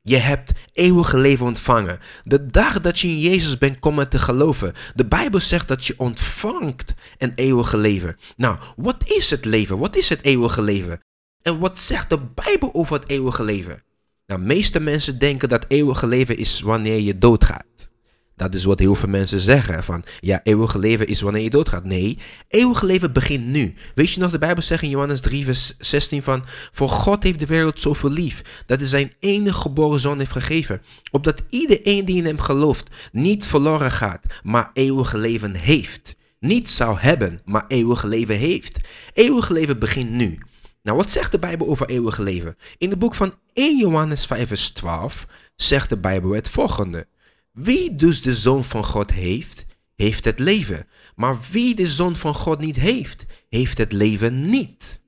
Je 0.09 0.17
hebt 0.17 0.53
eeuwige 0.73 1.19
leven 1.19 1.47
ontvangen. 1.47 1.99
De 2.23 2.47
dag 2.47 2.81
dat 2.81 2.99
je 2.99 3.09
in 3.09 3.19
Jezus 3.19 3.59
bent 3.59 3.79
komen 3.79 4.09
te 4.09 4.19
geloven. 4.19 4.73
De 4.95 5.07
Bijbel 5.07 5.41
zegt 5.41 5.69
dat 5.69 5.85
je 5.85 5.95
ontvangt 5.97 6.95
een 7.19 7.33
eeuwige 7.35 7.77
leven. 7.77 8.17
Nou, 8.37 8.59
wat 8.77 9.05
is 9.07 9.31
het 9.31 9.45
leven? 9.45 9.79
Wat 9.79 9.97
is 9.97 10.09
het 10.09 10.23
eeuwige 10.23 10.63
leven? 10.63 11.01
En 11.43 11.59
wat 11.59 11.79
zegt 11.79 12.11
de 12.11 12.19
Bijbel 12.35 12.75
over 12.75 12.99
het 12.99 13.09
eeuwige 13.09 13.45
leven? 13.45 13.83
Nou, 14.27 14.41
meeste 14.41 14.81
mensen 14.81 15.19
denken 15.19 15.49
dat 15.49 15.65
eeuwige 15.69 16.07
leven 16.07 16.37
is 16.37 16.61
wanneer 16.61 17.01
je 17.01 17.19
doodgaat. 17.19 17.91
Dat 18.37 18.55
is 18.55 18.65
wat 18.65 18.79
heel 18.79 18.95
veel 18.95 19.09
mensen 19.09 19.41
zeggen. 19.41 19.85
Van 19.85 20.05
ja, 20.21 20.41
eeuwige 20.43 20.79
leven 20.79 21.07
is 21.07 21.21
wanneer 21.21 21.43
je 21.43 21.51
doodgaat. 21.51 21.85
Nee, 21.85 22.19
eeuwige 22.49 22.87
leven 22.87 23.13
begint 23.13 23.47
nu. 23.47 23.75
Weet 23.95 24.11
je 24.11 24.21
nog, 24.21 24.31
de 24.31 24.39
Bijbel 24.39 24.63
zegt 24.63 24.83
in 24.83 24.89
Johannes 24.89 25.21
3, 25.21 25.45
vers 25.45 25.77
16 25.79 26.23
van... 26.23 26.45
Voor 26.73 26.89
God 26.89 27.23
heeft 27.23 27.39
de 27.39 27.47
wereld 27.47 27.81
zoveel 27.81 28.11
lief, 28.11 28.65
dat 28.67 28.79
hij 28.79 28.89
zijn 28.89 29.13
enige 29.21 29.61
geboren 29.61 30.01
zoon 30.01 30.19
heeft 30.19 30.33
gegeven. 30.33 30.83
Opdat 31.11 31.43
iedereen 31.51 32.05
die 32.05 32.17
in 32.17 32.25
hem 32.25 32.41
gelooft 32.41 32.89
niet 33.13 33.47
verloren 33.47 33.91
gaat, 33.91 34.25
maar 34.43 34.71
eeuwige 34.73 35.19
leven 35.19 35.55
heeft. 35.55 36.17
Niet 36.39 36.71
zou 36.71 36.99
hebben, 36.99 37.41
maar 37.45 37.65
eeuwige 37.69 38.07
leven 38.07 38.37
heeft. 38.37 38.79
Eeuwige 39.13 39.53
leven 39.53 39.79
begint 39.79 40.11
nu. 40.11 40.39
Nou, 40.83 40.97
wat 40.97 41.11
zegt 41.11 41.33
de 41.33 41.39
Bijbel 41.39 41.67
over 41.67 41.89
eeuwige 41.89 42.23
leven? 42.23 42.57
In 42.79 42.91
het 42.91 42.99
boek 42.99 43.15
van 43.15 43.35
1 43.53 43.79
Johannes 43.79 44.27
5 44.27 44.49
vers 44.49 44.71
12 44.71 45.27
zegt 45.55 45.89
de 45.89 45.99
Bijbel 45.99 46.31
het 46.31 46.49
volgende... 46.49 47.07
Wie 47.57 47.95
dus 47.95 48.23
de 48.23 48.35
Zoon 48.35 48.65
van 48.65 48.85
God 48.85 49.13
heeft, 49.13 49.65
heeft 49.95 50.25
het 50.25 50.39
leven. 50.39 50.87
Maar 51.15 51.37
wie 51.51 51.75
de 51.75 51.87
Zoon 51.87 52.17
van 52.17 52.35
God 52.35 52.59
niet 52.59 52.77
heeft, 52.77 53.25
heeft 53.49 53.79
het 53.79 53.93
leven 53.93 54.51
niet. 54.51 55.01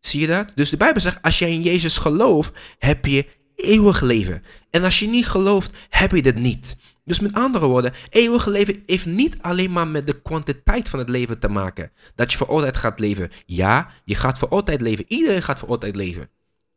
Zie 0.00 0.20
je 0.20 0.26
dat? 0.26 0.52
Dus 0.54 0.70
de 0.70 0.76
Bijbel 0.76 1.00
zegt, 1.00 1.22
als 1.22 1.38
jij 1.38 1.52
in 1.52 1.62
Jezus 1.62 1.98
gelooft, 1.98 2.60
heb 2.78 3.06
je 3.06 3.26
eeuwig 3.56 4.00
leven. 4.00 4.42
En 4.70 4.84
als 4.84 4.98
je 4.98 5.08
niet 5.08 5.26
gelooft, 5.26 5.70
heb 5.88 6.10
je 6.10 6.20
het 6.20 6.38
niet. 6.38 6.76
Dus 7.04 7.20
met 7.20 7.34
andere 7.34 7.66
woorden, 7.66 7.92
eeuwig 8.10 8.46
leven 8.46 8.82
heeft 8.86 9.06
niet 9.06 9.36
alleen 9.40 9.72
maar 9.72 9.88
met 9.88 10.06
de 10.06 10.20
kwantiteit 10.20 10.88
van 10.88 10.98
het 10.98 11.08
leven 11.08 11.38
te 11.38 11.48
maken. 11.48 11.92
Dat 12.14 12.32
je 12.32 12.38
voor 12.38 12.48
altijd 12.48 12.76
gaat 12.76 13.00
leven. 13.00 13.30
Ja, 13.46 13.90
je 14.04 14.14
gaat 14.14 14.38
voor 14.38 14.48
altijd 14.48 14.80
leven. 14.80 15.04
Iedereen 15.08 15.42
gaat 15.42 15.58
voor 15.58 15.68
altijd 15.68 15.96
leven. 15.96 16.30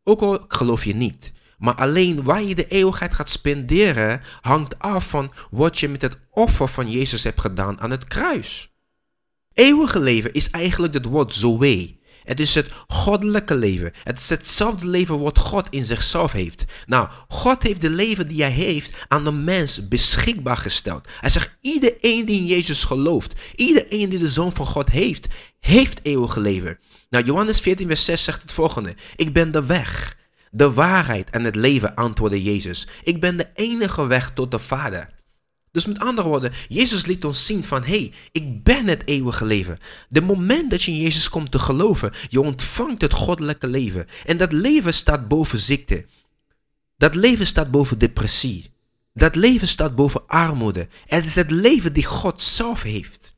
Ook 0.03 0.21
al 0.21 0.45
geloof 0.47 0.85
je 0.85 0.95
niet. 0.95 1.31
Maar 1.57 1.75
alleen 1.75 2.23
waar 2.23 2.43
je 2.43 2.55
de 2.55 2.67
eeuwigheid 2.67 3.13
gaat 3.13 3.29
spenderen 3.29 4.21
hangt 4.41 4.79
af 4.79 5.09
van 5.09 5.31
wat 5.51 5.79
je 5.79 5.87
met 5.87 6.01
het 6.01 6.17
offer 6.31 6.67
van 6.67 6.91
Jezus 6.91 7.23
hebt 7.23 7.41
gedaan 7.41 7.79
aan 7.79 7.91
het 7.91 8.07
kruis. 8.07 8.73
Eeuwige 9.53 9.99
leven 9.99 10.33
is 10.33 10.49
eigenlijk 10.49 10.93
het 10.93 11.05
woord 11.05 11.33
zoe. 11.33 11.95
Het 12.23 12.39
is 12.39 12.55
het 12.55 12.71
goddelijke 12.87 13.55
leven. 13.55 13.91
Het 14.03 14.19
is 14.19 14.29
hetzelfde 14.29 14.87
leven 14.87 15.19
wat 15.19 15.37
God 15.37 15.67
in 15.69 15.85
zichzelf 15.85 16.31
heeft. 16.31 16.63
Nou, 16.85 17.09
God 17.27 17.63
heeft 17.63 17.81
de 17.81 17.89
leven 17.89 18.27
die 18.27 18.41
hij 18.41 18.51
heeft 18.51 19.05
aan 19.07 19.23
de 19.23 19.31
mens 19.31 19.87
beschikbaar 19.87 20.57
gesteld. 20.57 21.07
Hij 21.19 21.29
zegt, 21.29 21.57
iedereen 21.61 22.25
die 22.25 22.39
in 22.39 22.45
Jezus 22.45 22.83
gelooft, 22.83 23.33
iedereen 23.55 24.09
die 24.09 24.19
de 24.19 24.29
Zoon 24.29 24.53
van 24.53 24.65
God 24.65 24.89
heeft, 24.89 25.27
heeft 25.59 25.99
eeuwige 26.03 26.39
leven. 26.39 26.79
Nou, 27.09 27.25
Johannes 27.25 27.59
14 27.59 27.87
vers 27.87 28.05
6 28.05 28.23
zegt 28.23 28.41
het 28.41 28.51
volgende. 28.51 28.95
Ik 29.15 29.33
ben 29.33 29.51
de 29.51 29.65
weg, 29.65 30.17
de 30.55 30.71
waarheid 30.71 31.29
en 31.29 31.43
het 31.43 31.55
leven, 31.55 31.95
antwoordde 31.95 32.43
Jezus. 32.43 32.87
Ik 33.03 33.19
ben 33.19 33.37
de 33.37 33.47
enige 33.53 34.05
weg 34.05 34.33
tot 34.33 34.51
de 34.51 34.59
Vader. 34.59 35.09
Dus 35.71 35.85
met 35.85 35.99
andere 35.99 36.27
woorden, 36.27 36.51
Jezus 36.67 37.05
liet 37.05 37.25
ons 37.25 37.45
zien 37.45 37.63
van, 37.63 37.83
hé, 37.83 37.87
hey, 37.87 38.13
ik 38.31 38.63
ben 38.63 38.87
het 38.87 39.07
eeuwige 39.07 39.45
leven. 39.45 39.77
De 40.09 40.21
moment 40.21 40.69
dat 40.71 40.83
je 40.83 40.91
in 40.91 40.97
Jezus 40.97 41.29
komt 41.29 41.51
te 41.51 41.59
geloven, 41.59 42.13
je 42.29 42.41
ontvangt 42.41 43.01
het 43.01 43.13
goddelijke 43.13 43.67
leven. 43.67 44.07
En 44.25 44.37
dat 44.37 44.51
leven 44.51 44.93
staat 44.93 45.27
boven 45.27 45.59
ziekte. 45.59 46.05
Dat 46.97 47.15
leven 47.15 47.47
staat 47.47 47.71
boven 47.71 47.99
depressie. 47.99 48.73
Dat 49.13 49.35
leven 49.35 49.67
staat 49.67 49.95
boven 49.95 50.27
armoede. 50.27 50.87
Het 51.05 51.25
is 51.25 51.35
het 51.35 51.51
leven 51.51 51.93
die 51.93 52.05
God 52.05 52.41
zelf 52.41 52.81
heeft. 52.81 53.35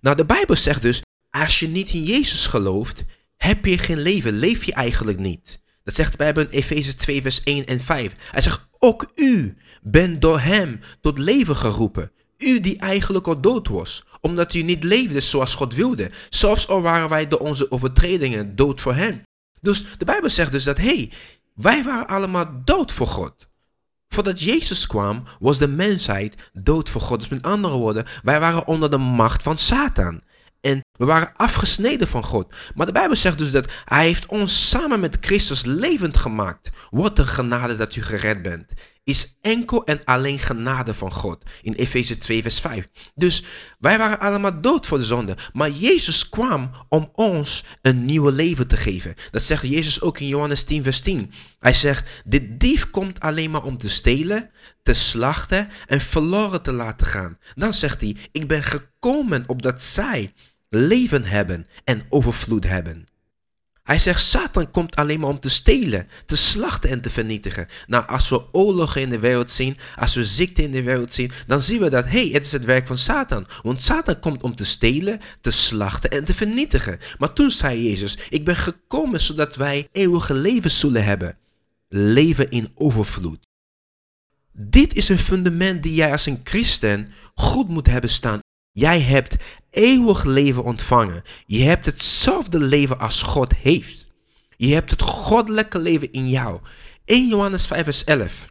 Nou, 0.00 0.16
de 0.16 0.24
Bijbel 0.24 0.56
zegt 0.56 0.82
dus, 0.82 1.02
als 1.30 1.60
je 1.60 1.68
niet 1.68 1.90
in 1.90 2.02
Jezus 2.02 2.46
gelooft, 2.46 3.04
heb 3.36 3.64
je 3.64 3.78
geen 3.78 4.00
leven, 4.00 4.32
leef 4.32 4.64
je 4.64 4.72
eigenlijk 4.72 5.18
niet. 5.18 5.60
Dat 5.90 5.98
zegt 5.98 6.16
Bijbel 6.16 6.42
in 6.42 6.48
Efeze 6.50 6.94
2, 6.94 7.22
vers 7.22 7.42
1 7.42 7.66
en 7.66 7.80
5. 7.80 8.14
Hij 8.30 8.40
zegt, 8.40 8.68
ook 8.78 9.12
u 9.14 9.54
bent 9.82 10.20
door 10.20 10.40
hem 10.40 10.80
tot 11.00 11.18
leven 11.18 11.56
geroepen. 11.56 12.10
U 12.38 12.60
die 12.60 12.78
eigenlijk 12.78 13.26
al 13.26 13.40
dood 13.40 13.68
was, 13.68 14.04
omdat 14.20 14.54
u 14.54 14.62
niet 14.62 14.84
leefde 14.84 15.20
zoals 15.20 15.54
God 15.54 15.74
wilde. 15.74 16.10
Zelfs 16.28 16.68
al 16.68 16.82
waren 16.82 17.08
wij 17.08 17.28
door 17.28 17.38
onze 17.38 17.70
overtredingen 17.70 18.56
dood 18.56 18.80
voor 18.80 18.94
hem. 18.94 19.22
Dus 19.60 19.84
de 19.98 20.04
Bijbel 20.04 20.30
zegt 20.30 20.52
dus 20.52 20.64
dat, 20.64 20.76
hé, 20.76 20.84
hey, 20.84 21.12
wij 21.54 21.82
waren 21.82 22.08
allemaal 22.08 22.62
dood 22.64 22.92
voor 22.92 23.06
God. 23.06 23.48
Voordat 24.08 24.40
Jezus 24.40 24.86
kwam, 24.86 25.22
was 25.40 25.58
de 25.58 25.68
mensheid 25.68 26.50
dood 26.52 26.90
voor 26.90 27.00
God. 27.00 27.18
Dus 27.18 27.28
met 27.28 27.42
andere 27.42 27.76
woorden, 27.76 28.06
wij 28.22 28.40
waren 28.40 28.66
onder 28.66 28.90
de 28.90 28.98
macht 28.98 29.42
van 29.42 29.58
Satan. 29.58 30.20
En 30.60 30.80
we 31.00 31.06
waren 31.06 31.32
afgesneden 31.36 32.08
van 32.08 32.24
God. 32.24 32.54
Maar 32.74 32.86
de 32.86 32.92
Bijbel 32.92 33.16
zegt 33.16 33.38
dus 33.38 33.50
dat 33.50 33.72
Hij 33.84 34.04
heeft 34.04 34.26
ons 34.26 34.68
samen 34.68 35.00
met 35.00 35.16
Christus 35.20 35.64
levend 35.64 36.16
gemaakt. 36.16 36.70
Wat 36.90 37.18
een 37.18 37.28
genade 37.28 37.76
dat 37.76 37.96
u 37.96 38.02
gered 38.02 38.42
bent. 38.42 38.72
Is 39.04 39.36
enkel 39.40 39.84
en 39.84 40.04
alleen 40.04 40.38
genade 40.38 40.94
van 40.94 41.12
God. 41.12 41.42
In 41.62 41.72
Efeze 41.72 42.18
2 42.18 42.42
vers 42.42 42.60
5. 42.60 42.86
Dus 43.14 43.44
wij 43.78 43.98
waren 43.98 44.20
allemaal 44.20 44.60
dood 44.60 44.86
voor 44.86 44.98
de 44.98 45.04
zonde. 45.04 45.36
Maar 45.52 45.70
Jezus 45.70 46.28
kwam 46.28 46.70
om 46.88 47.10
ons 47.12 47.64
een 47.82 48.04
nieuw 48.04 48.28
leven 48.28 48.66
te 48.66 48.76
geven. 48.76 49.14
Dat 49.30 49.42
zegt 49.42 49.66
Jezus 49.66 50.00
ook 50.00 50.18
in 50.18 50.26
Johannes 50.26 50.64
10 50.64 50.82
vers 50.82 51.00
10. 51.00 51.32
Hij 51.58 51.72
zegt, 51.72 52.22
de 52.24 52.56
dief 52.56 52.90
komt 52.90 53.20
alleen 53.20 53.50
maar 53.50 53.64
om 53.64 53.76
te 53.76 53.88
stelen, 53.88 54.50
te 54.82 54.92
slachten 54.92 55.68
en 55.86 56.00
verloren 56.00 56.62
te 56.62 56.72
laten 56.72 57.06
gaan. 57.06 57.38
Dan 57.54 57.74
zegt 57.74 58.00
hij, 58.00 58.16
ik 58.32 58.48
ben 58.48 58.62
gekomen 58.62 59.44
opdat 59.46 59.82
zij 59.82 60.32
leven 60.70 61.24
hebben 61.24 61.66
en 61.84 62.02
overvloed 62.08 62.64
hebben. 62.64 63.04
Hij 63.82 63.98
zegt, 63.98 64.22
Satan 64.22 64.70
komt 64.70 64.96
alleen 64.96 65.20
maar 65.20 65.28
om 65.28 65.40
te 65.40 65.50
stelen, 65.50 66.08
te 66.26 66.36
slachten 66.36 66.90
en 66.90 67.00
te 67.00 67.10
vernietigen. 67.10 67.66
Nou, 67.86 68.06
als 68.06 68.28
we 68.28 68.52
oorlogen 68.52 69.00
in 69.00 69.10
de 69.10 69.18
wereld 69.18 69.50
zien, 69.50 69.76
als 69.96 70.14
we 70.14 70.24
ziekte 70.24 70.62
in 70.62 70.70
de 70.70 70.82
wereld 70.82 71.14
zien, 71.14 71.30
dan 71.46 71.60
zien 71.60 71.80
we 71.80 71.90
dat, 71.90 72.04
hé, 72.04 72.10
hey, 72.10 72.28
het 72.28 72.44
is 72.44 72.52
het 72.52 72.64
werk 72.64 72.86
van 72.86 72.98
Satan. 72.98 73.46
Want 73.62 73.82
Satan 73.82 74.20
komt 74.20 74.42
om 74.42 74.54
te 74.54 74.64
stelen, 74.64 75.20
te 75.40 75.50
slachten 75.50 76.10
en 76.10 76.24
te 76.24 76.34
vernietigen. 76.34 76.98
Maar 77.18 77.32
toen 77.32 77.50
zei 77.50 77.88
Jezus, 77.88 78.18
ik 78.28 78.44
ben 78.44 78.56
gekomen 78.56 79.20
zodat 79.20 79.56
wij 79.56 79.88
eeuwige 79.92 80.34
leven 80.34 80.70
zullen 80.70 81.04
hebben. 81.04 81.36
Leven 81.88 82.50
in 82.50 82.72
overvloed. 82.74 83.48
Dit 84.52 84.94
is 84.94 85.08
een 85.08 85.18
fundament 85.18 85.82
die 85.82 85.94
jij 85.94 86.12
als 86.12 86.26
een 86.26 86.40
christen 86.44 87.12
goed 87.34 87.68
moet 87.68 87.86
hebben 87.86 88.10
staan 88.10 88.40
Jij 88.72 89.00
hebt 89.00 89.36
eeuwig 89.70 90.24
leven 90.24 90.64
ontvangen. 90.64 91.22
Je 91.46 91.62
hebt 91.62 91.86
hetzelfde 91.86 92.58
leven 92.58 92.98
als 92.98 93.22
God 93.22 93.54
heeft. 93.54 94.08
Je 94.56 94.74
hebt 94.74 94.90
het 94.90 95.02
goddelijke 95.02 95.78
leven 95.78 96.12
in 96.12 96.28
jou. 96.28 96.60
1 97.04 97.28
Johannes 97.28 97.66
5 97.66 97.84
vers 97.84 98.04
11 98.04 98.48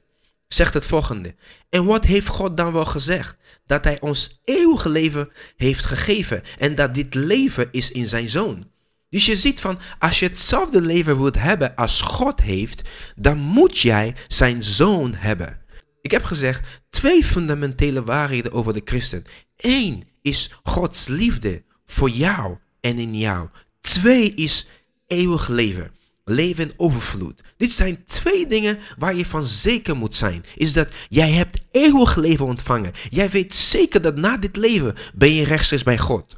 zegt 0.47 0.73
het 0.73 0.85
volgende. 0.85 1.35
En 1.69 1.85
wat 1.85 2.05
heeft 2.05 2.27
God 2.27 2.57
dan 2.57 2.73
wel 2.73 2.85
gezegd? 2.85 3.37
Dat 3.65 3.83
hij 3.83 3.99
ons 3.99 4.39
eeuwige 4.43 4.89
leven 4.89 5.29
heeft 5.55 5.85
gegeven. 5.85 6.41
En 6.57 6.75
dat 6.75 6.93
dit 6.93 7.13
leven 7.13 7.67
is 7.71 7.91
in 7.91 8.07
zijn 8.07 8.29
zoon. 8.29 8.67
Dus 9.09 9.25
je 9.25 9.35
ziet 9.35 9.61
van, 9.61 9.79
als 9.99 10.19
je 10.19 10.27
hetzelfde 10.27 10.81
leven 10.81 11.21
wilt 11.21 11.39
hebben 11.39 11.75
als 11.75 12.01
God 12.01 12.41
heeft, 12.41 12.89
dan 13.15 13.37
moet 13.37 13.79
jij 13.79 14.15
zijn 14.27 14.63
zoon 14.63 15.13
hebben. 15.13 15.61
Ik 16.01 16.11
heb 16.11 16.23
gezegd 16.23 16.81
twee 16.89 17.23
fundamentele 17.23 18.03
waarheden 18.03 18.51
over 18.51 18.73
de 18.73 18.81
christen. 18.85 19.23
Eén 19.57 20.03
is 20.21 20.51
Gods 20.63 21.07
liefde 21.07 21.63
voor 21.85 22.09
jou 22.09 22.57
en 22.81 22.97
in 22.97 23.17
jou. 23.17 23.47
Twee 23.81 24.33
is 24.33 24.67
eeuwig 25.07 25.47
leven. 25.47 25.97
leven 26.25 26.63
in 26.63 26.73
overvloed. 26.77 27.41
Dit 27.57 27.71
zijn 27.71 28.05
twee 28.05 28.45
dingen 28.45 28.79
waar 28.97 29.15
je 29.15 29.25
van 29.25 29.45
zeker 29.45 29.95
moet 29.95 30.15
zijn. 30.15 30.43
Is 30.55 30.73
dat 30.73 30.87
jij 31.07 31.31
hebt 31.31 31.61
eeuwig 31.71 32.15
leven 32.15 32.45
ontvangen. 32.45 32.91
Jij 33.09 33.29
weet 33.29 33.55
zeker 33.55 34.01
dat 34.01 34.15
na 34.15 34.37
dit 34.37 34.55
leven 34.55 34.95
ben 35.13 35.33
je 35.33 35.43
rechtstreeks 35.43 35.83
bij 35.83 35.97
God. 35.97 36.35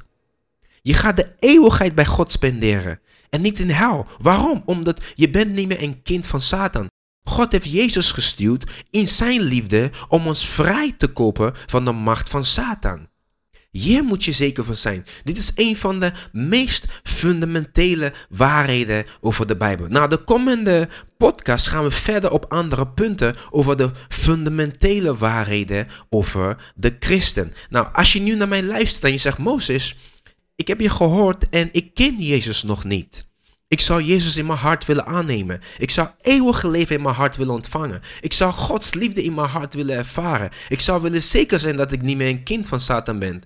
Je 0.82 0.94
gaat 0.94 1.16
de 1.16 1.32
eeuwigheid 1.38 1.94
bij 1.94 2.06
God 2.06 2.32
spenderen. 2.32 3.00
En 3.30 3.40
niet 3.40 3.58
in 3.58 3.70
hel. 3.70 4.06
Waarom? 4.18 4.62
Omdat 4.64 5.00
je 5.14 5.30
bent 5.30 5.52
niet 5.52 5.68
meer 5.68 5.82
een 5.82 6.02
kind 6.02 6.26
van 6.26 6.40
Satan. 6.40 6.90
God 7.24 7.52
heeft 7.52 7.72
Jezus 7.72 8.10
gestuurd 8.10 8.70
in 8.90 9.08
zijn 9.08 9.40
liefde 9.40 9.90
om 10.08 10.26
ons 10.26 10.46
vrij 10.46 10.94
te 10.98 11.06
kopen 11.06 11.52
van 11.66 11.84
de 11.84 11.92
macht 11.92 12.28
van 12.28 12.44
Satan. 12.44 13.10
Hier 13.72 14.04
moet 14.04 14.24
je 14.24 14.32
zeker 14.32 14.64
van 14.64 14.74
zijn. 14.74 15.06
Dit 15.24 15.36
is 15.36 15.52
een 15.54 15.76
van 15.76 15.98
de 15.98 16.12
meest 16.32 16.86
fundamentele 17.02 18.12
waarheden 18.28 19.04
over 19.20 19.46
de 19.46 19.56
Bijbel. 19.56 19.86
Na 19.88 20.06
de 20.06 20.16
komende 20.16 20.88
podcast 21.16 21.68
gaan 21.68 21.84
we 21.84 21.90
verder 21.90 22.30
op 22.30 22.44
andere 22.48 22.88
punten 22.88 23.36
over 23.50 23.76
de 23.76 23.90
fundamentele 24.08 25.16
waarheden 25.16 25.88
over 26.10 26.72
de 26.74 26.96
christen. 26.98 27.52
Nou, 27.68 27.86
als 27.92 28.12
je 28.12 28.20
nu 28.20 28.34
naar 28.34 28.48
mij 28.48 28.62
luistert 28.62 29.04
en 29.04 29.12
je 29.12 29.18
zegt, 29.18 29.38
Mozes, 29.38 29.96
ik 30.56 30.68
heb 30.68 30.80
je 30.80 30.90
gehoord 30.90 31.48
en 31.48 31.68
ik 31.72 31.94
ken 31.94 32.16
Jezus 32.18 32.62
nog 32.62 32.84
niet. 32.84 33.26
Ik 33.72 33.80
zou 33.80 34.02
Jezus 34.02 34.36
in 34.36 34.46
mijn 34.46 34.58
hart 34.58 34.84
willen 34.84 35.06
aannemen. 35.06 35.60
Ik 35.78 35.90
zou 35.90 36.08
eeuwige 36.20 36.70
leven 36.70 36.96
in 36.96 37.02
mijn 37.02 37.14
hart 37.14 37.36
willen 37.36 37.54
ontvangen. 37.54 38.02
Ik 38.20 38.32
zou 38.32 38.52
Gods 38.52 38.94
liefde 38.94 39.22
in 39.22 39.34
mijn 39.34 39.48
hart 39.48 39.74
willen 39.74 39.96
ervaren. 39.96 40.50
Ik 40.68 40.80
zou 40.80 41.02
willen 41.02 41.22
zeker 41.22 41.58
zijn 41.58 41.76
dat 41.76 41.92
ik 41.92 42.02
niet 42.02 42.16
meer 42.16 42.28
een 42.28 42.42
kind 42.42 42.66
van 42.66 42.80
Satan 42.80 43.18
ben. 43.18 43.42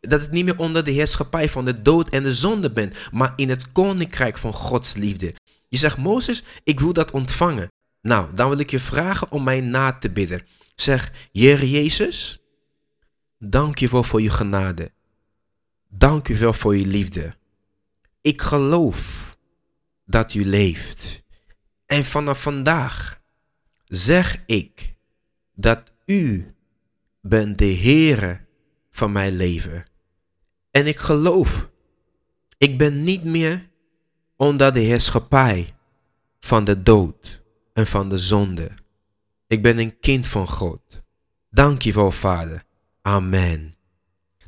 Dat 0.00 0.22
ik 0.22 0.30
niet 0.30 0.44
meer 0.44 0.58
onder 0.58 0.84
de 0.84 0.90
heerschappij 0.90 1.48
van 1.48 1.64
de 1.64 1.82
dood 1.82 2.08
en 2.08 2.22
de 2.22 2.34
zonde 2.34 2.70
ben, 2.70 2.92
maar 3.12 3.32
in 3.36 3.48
het 3.48 3.72
koninkrijk 3.72 4.38
van 4.38 4.52
Gods 4.52 4.94
liefde. 4.94 5.34
Je 5.68 5.76
zegt, 5.76 5.96
Mozes, 5.96 6.44
ik 6.64 6.80
wil 6.80 6.92
dat 6.92 7.10
ontvangen. 7.10 7.68
Nou, 8.02 8.34
dan 8.34 8.48
wil 8.48 8.58
ik 8.58 8.70
je 8.70 8.80
vragen 8.80 9.30
om 9.30 9.44
mij 9.44 9.60
na 9.60 9.92
te 9.92 10.10
bidden. 10.10 10.42
Zeg, 10.74 11.12
Heer 11.32 11.64
Jezus, 11.64 12.38
dank 13.38 13.78
je 13.78 13.88
wel 13.88 14.02
voor 14.02 14.22
je 14.22 14.30
genade. 14.30 14.90
Dank 15.88 16.28
u 16.28 16.38
wel 16.38 16.52
voor 16.52 16.76
je 16.76 16.86
liefde. 16.86 17.34
Ik 18.20 18.42
geloof 18.42 19.27
dat 20.08 20.34
u 20.34 20.44
leeft. 20.44 21.22
En 21.86 22.04
vanaf 22.04 22.42
vandaag 22.42 23.20
zeg 23.84 24.42
ik 24.46 24.94
dat 25.54 25.92
u 26.06 26.54
bent 27.20 27.58
de 27.58 27.74
Heere 27.74 28.40
van 28.90 29.12
mijn 29.12 29.36
leven. 29.36 29.84
En 30.70 30.86
ik 30.86 30.96
geloof, 30.96 31.70
ik 32.58 32.78
ben 32.78 33.02
niet 33.02 33.24
meer 33.24 33.68
onder 34.36 34.72
de 34.72 34.80
heerschappij 34.80 35.74
van 36.40 36.64
de 36.64 36.82
dood 36.82 37.42
en 37.72 37.86
van 37.86 38.08
de 38.08 38.18
zonde. 38.18 38.70
Ik 39.46 39.62
ben 39.62 39.78
een 39.78 39.98
kind 40.00 40.26
van 40.26 40.48
God. 40.48 41.02
Dank 41.50 41.82
je 41.82 41.92
wel, 41.92 42.10
Vader. 42.10 42.64
Amen. 43.02 43.77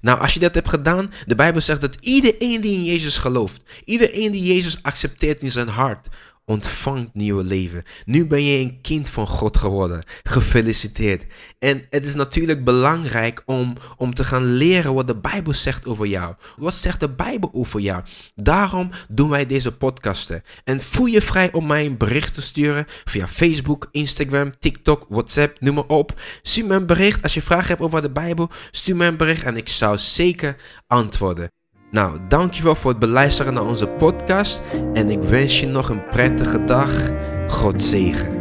Nou, 0.00 0.20
als 0.20 0.34
je 0.34 0.40
dat 0.40 0.54
hebt 0.54 0.68
gedaan, 0.68 1.12
de 1.26 1.34
Bijbel 1.34 1.60
zegt 1.60 1.80
dat 1.80 1.96
iedereen 2.00 2.60
die 2.60 2.72
in 2.72 2.84
Jezus 2.84 3.18
gelooft, 3.18 3.62
iedereen 3.84 4.32
die 4.32 4.54
Jezus 4.54 4.82
accepteert 4.82 5.42
in 5.42 5.50
zijn 5.50 5.68
hart, 5.68 6.08
ontvangt 6.50 7.14
nieuwe 7.14 7.44
leven. 7.44 7.82
Nu 8.04 8.26
ben 8.26 8.44
je 8.44 8.58
een 8.58 8.80
kind 8.80 9.10
van 9.10 9.26
God 9.26 9.56
geworden. 9.56 10.02
Gefeliciteerd. 10.22 11.24
En 11.58 11.84
het 11.90 12.06
is 12.06 12.14
natuurlijk 12.14 12.64
belangrijk 12.64 13.42
om, 13.46 13.76
om 13.96 14.14
te 14.14 14.24
gaan 14.24 14.44
leren 14.44 14.94
wat 14.94 15.06
de 15.06 15.16
Bijbel 15.16 15.52
zegt 15.52 15.86
over 15.86 16.06
jou. 16.06 16.34
Wat 16.56 16.74
zegt 16.74 17.00
de 17.00 17.08
Bijbel 17.08 17.50
over 17.52 17.80
jou? 17.80 18.02
Daarom 18.34 18.90
doen 19.08 19.28
wij 19.28 19.46
deze 19.46 19.76
podcasten. 19.76 20.42
En 20.64 20.80
voel 20.80 21.06
je 21.06 21.22
vrij 21.22 21.52
om 21.52 21.66
mij 21.66 21.86
een 21.86 21.96
bericht 21.96 22.34
te 22.34 22.42
sturen 22.42 22.86
via 23.04 23.28
Facebook, 23.28 23.88
Instagram, 23.90 24.58
TikTok, 24.58 25.06
WhatsApp, 25.08 25.60
noem 25.60 25.74
maar 25.74 25.86
op. 25.86 26.20
Stuur 26.42 26.66
me 26.66 26.74
een 26.74 26.86
bericht 26.86 27.22
als 27.22 27.34
je 27.34 27.42
vragen 27.42 27.68
hebt 27.68 27.80
over 27.80 28.02
de 28.02 28.10
Bijbel. 28.10 28.50
Stuur 28.70 28.96
me 28.96 29.06
een 29.06 29.16
bericht 29.16 29.42
en 29.42 29.56
ik 29.56 29.68
zou 29.68 29.98
zeker 29.98 30.56
antwoorden. 30.86 31.59
Nou, 31.90 32.18
dankjewel 32.28 32.74
voor 32.74 32.90
het 32.90 33.00
beluisteren 33.00 33.54
naar 33.54 33.66
onze 33.66 33.86
podcast 33.86 34.62
en 34.94 35.10
ik 35.10 35.22
wens 35.22 35.60
je 35.60 35.66
nog 35.66 35.88
een 35.88 36.08
prettige 36.08 36.64
dag. 36.64 37.10
God 37.48 37.82
zegen. 37.82 38.39